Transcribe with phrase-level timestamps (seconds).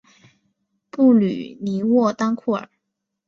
[0.89, 2.67] 布吕尼沃当库尔。